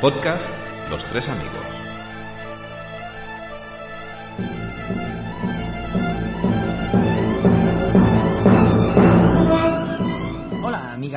Podcast 0.00 0.44
Los 0.90 1.02
Tres 1.10 1.28
Amigos. 1.28 1.77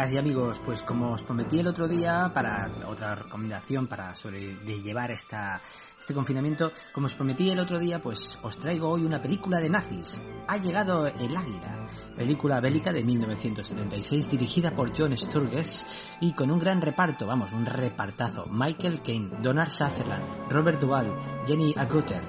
Y 0.09 0.17
amigos, 0.17 0.59
pues 0.65 0.81
como 0.81 1.11
os 1.11 1.21
prometí 1.21 1.59
el 1.59 1.67
otro 1.67 1.87
día 1.87 2.31
para 2.33 2.71
otra 2.87 3.13
recomendación 3.13 3.85
para 3.85 4.15
sobrellevar 4.15 5.11
esta 5.11 5.61
este 5.99 6.15
confinamiento, 6.15 6.71
como 6.91 7.05
os 7.05 7.13
prometí 7.13 7.51
el 7.51 7.59
otro 7.59 7.77
día, 7.77 8.01
pues 8.01 8.39
os 8.41 8.57
traigo 8.57 8.89
hoy 8.89 9.05
una 9.05 9.21
película 9.21 9.59
de 9.59 9.69
nazis. 9.69 10.19
Ha 10.47 10.57
llegado 10.57 11.05
el 11.05 11.37
águila, 11.37 11.85
película 12.17 12.59
bélica 12.59 12.91
de 12.91 13.03
1976 13.03 14.31
dirigida 14.31 14.73
por 14.73 14.97
John 14.97 15.15
Sturges 15.15 15.85
y 16.19 16.33
con 16.33 16.49
un 16.49 16.57
gran 16.57 16.81
reparto, 16.81 17.27
vamos, 17.27 17.53
un 17.53 17.67
repartazo. 17.67 18.47
Michael 18.47 19.03
Caine, 19.03 19.30
Donald 19.43 19.69
Sutherland, 19.69 20.23
Robert 20.49 20.81
Duvall, 20.81 21.15
Jenny 21.45 21.75
Agutter, 21.77 22.23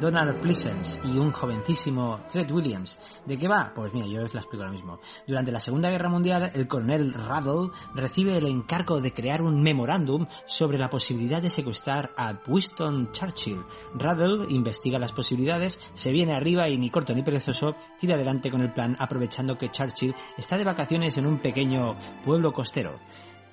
Donald 0.00 0.40
Pleasence 0.40 1.00
y 1.04 1.18
un 1.18 1.32
jovencísimo 1.32 2.20
Fred 2.28 2.50
Williams. 2.50 2.98
¿De 3.26 3.36
qué 3.36 3.48
va? 3.48 3.72
Pues 3.74 3.92
mira, 3.92 4.06
yo 4.06 4.24
os 4.24 4.34
lo 4.34 4.40
explico 4.40 4.62
ahora 4.62 4.72
mismo. 4.72 5.00
Durante 5.26 5.52
la 5.52 5.60
Segunda 5.60 5.90
Guerra 5.90 6.08
Mundial, 6.08 6.50
el 6.54 6.66
coronel 6.66 7.12
Ruddle 7.12 7.70
recibe 7.94 8.36
el 8.36 8.46
encargo 8.46 9.00
de 9.00 9.12
crear 9.12 9.42
un 9.42 9.62
memorándum 9.62 10.26
sobre 10.46 10.78
la 10.78 10.90
posibilidad 10.90 11.42
de 11.42 11.50
secuestrar 11.50 12.12
a 12.16 12.38
Winston 12.46 13.10
Churchill. 13.12 13.64
Ruddle 13.94 14.52
investiga 14.52 14.98
las 14.98 15.12
posibilidades, 15.12 15.78
se 15.94 16.12
viene 16.12 16.34
arriba 16.34 16.68
y 16.68 16.78
ni 16.78 16.90
corto 16.90 17.14
ni 17.14 17.22
perezoso 17.22 17.74
tira 17.98 18.14
adelante 18.14 18.50
con 18.50 18.60
el 18.60 18.72
plan 18.72 18.96
aprovechando 18.98 19.58
que 19.58 19.70
Churchill 19.70 20.14
está 20.36 20.56
de 20.56 20.64
vacaciones 20.64 21.16
en 21.16 21.26
un 21.26 21.38
pequeño 21.38 21.96
pueblo 22.24 22.52
costero. 22.52 22.98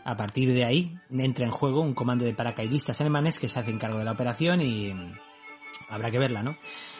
A 0.04 0.16
partir 0.16 0.54
de 0.54 0.64
ahí 0.64 1.00
entra 1.10 1.46
en 1.46 1.52
juego 1.52 1.82
un 1.82 1.96
comando 1.96 2.26
de 2.26 2.36
paracaidistas 2.36 3.02
alemanes 3.02 3.40
que 3.40 3.50
se 3.50 3.60
hacen 3.60 3.80
cargo 3.80 3.98
de 3.98 4.06
la 4.06 4.12
operación 4.12 4.62
y 4.62 4.94
habrá 5.90 6.12
que 6.12 6.20
verla, 6.20 6.44
¿no? 6.44 6.58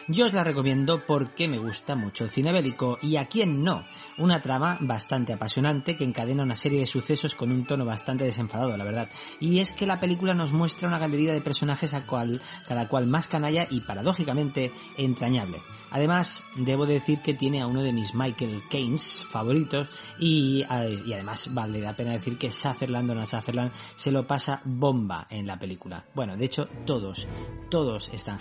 Yo 0.08 0.26
os 0.26 0.32
la 0.32 0.44
recomiendo 0.44 1.04
porque 1.04 1.48
me 1.48 1.58
gusta 1.58 1.96
mucho 1.96 2.22
el 2.22 2.30
cine 2.30 2.52
bélico 2.52 2.96
y 3.02 3.16
a 3.16 3.26
quién 3.26 3.64
no. 3.64 3.84
Una 4.18 4.40
trama 4.40 4.78
bastante 4.80 5.32
apasionante 5.32 5.96
que 5.96 6.04
encadena 6.04 6.44
una 6.44 6.54
serie 6.54 6.78
de 6.78 6.86
sucesos 6.86 7.34
con 7.34 7.50
un 7.50 7.66
tono 7.66 7.84
bastante 7.84 8.22
desenfadado, 8.22 8.76
la 8.76 8.84
verdad. 8.84 9.10
Y 9.40 9.58
es 9.58 9.72
que 9.72 9.84
la 9.84 9.98
película 9.98 10.32
nos 10.32 10.52
muestra 10.52 10.86
una 10.86 11.00
galería 11.00 11.32
de 11.32 11.40
personajes 11.40 11.92
a 11.92 12.06
cual, 12.06 12.40
cada 12.68 12.86
cual 12.86 13.08
más 13.08 13.26
canalla 13.26 13.66
y 13.68 13.80
paradójicamente 13.80 14.72
entrañable. 14.96 15.60
Además, 15.90 16.44
debo 16.54 16.86
decir 16.86 17.20
que 17.20 17.34
tiene 17.34 17.60
a 17.60 17.66
uno 17.66 17.82
de 17.82 17.92
mis 17.92 18.14
Michael 18.14 18.62
Keynes 18.70 19.24
favoritos 19.28 19.88
y, 20.20 20.64
y 21.04 21.12
además 21.12 21.52
vale 21.52 21.80
la 21.80 21.96
pena 21.96 22.12
decir 22.12 22.38
que 22.38 22.52
Sutherland, 22.52 23.08
Donald 23.08 23.28
Sutherland, 23.28 23.72
se 23.96 24.12
lo 24.12 24.24
pasa 24.24 24.62
bomba 24.64 25.26
en 25.30 25.48
la 25.48 25.58
película. 25.58 26.04
Bueno, 26.14 26.36
de 26.36 26.44
hecho, 26.44 26.68
todos, 26.84 27.26
todos 27.70 28.08
están 28.12 28.38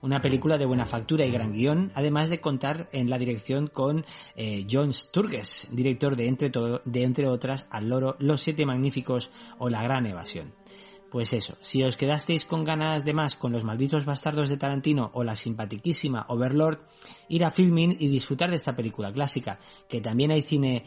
Una 0.00 0.20
película 0.20 0.58
de 0.58 0.66
buena 0.66 0.84
factura 0.84 1.24
y 1.24 1.30
gran 1.30 1.52
guion, 1.52 1.90
además 1.94 2.28
de 2.28 2.40
contar 2.40 2.88
en 2.92 3.08
la 3.08 3.18
dirección 3.18 3.68
con 3.68 4.04
eh, 4.36 4.66
John 4.70 4.92
Sturges, 4.92 5.68
director 5.72 6.14
de 6.14 6.26
entre, 6.26 6.50
de 6.50 7.02
entre 7.02 7.28
otras 7.28 7.66
Al 7.70 7.88
Loro, 7.88 8.16
Los 8.18 8.42
Siete 8.42 8.66
Magníficos 8.66 9.30
o 9.58 9.70
La 9.70 9.82
Gran 9.82 10.04
Evasión. 10.04 10.52
Pues 11.14 11.32
eso, 11.32 11.56
si 11.60 11.80
os 11.84 11.96
quedasteis 11.96 12.44
con 12.44 12.64
ganas 12.64 13.04
de 13.04 13.14
más 13.14 13.36
con 13.36 13.52
los 13.52 13.62
malditos 13.62 14.04
bastardos 14.04 14.48
de 14.48 14.56
Tarantino 14.56 15.12
o 15.14 15.22
la 15.22 15.36
simpatiquísima 15.36 16.26
Overlord, 16.28 16.80
ir 17.28 17.44
a 17.44 17.52
filming 17.52 17.96
y 18.00 18.08
disfrutar 18.08 18.50
de 18.50 18.56
esta 18.56 18.74
película 18.74 19.12
clásica, 19.12 19.60
que 19.88 20.00
también 20.00 20.32
hay 20.32 20.42
cine 20.42 20.86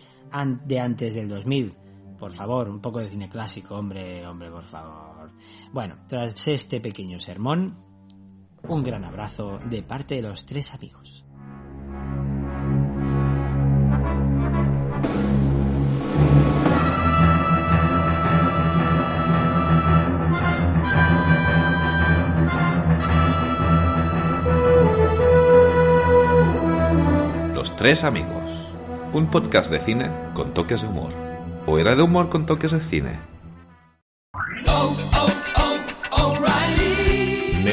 de 0.66 0.80
antes 0.82 1.14
del 1.14 1.30
2000. 1.30 1.74
Por 2.20 2.34
favor, 2.34 2.68
un 2.68 2.82
poco 2.82 3.00
de 3.00 3.10
cine 3.10 3.30
clásico, 3.30 3.76
hombre, 3.76 4.28
hombre, 4.28 4.52
por 4.52 4.66
favor. 4.66 5.32
Bueno, 5.72 5.96
tras 6.10 6.46
este 6.50 6.82
pequeño 6.82 7.22
sermón, 7.22 7.78
un 8.70 8.84
gran 8.84 9.06
abrazo 9.06 9.60
de 9.70 9.82
parte 9.82 10.16
de 10.16 10.22
los 10.22 10.46
tres 10.46 10.74
amigos. 10.74 11.24
Los 27.54 27.78
tres 27.78 28.04
amigos. 28.04 28.34
Un 29.14 29.32
podcast 29.32 29.70
de 29.70 29.86
cine 29.86 30.10
con 30.34 30.54
toques 30.54 30.82
de 30.82 30.88
humor. 30.88 31.12
¿O 31.66 31.78
era 31.78 31.96
de 31.96 32.02
humor 32.02 32.30
con 32.30 32.46
toques 32.46 32.72
de 32.72 32.90
cine? 32.90 33.37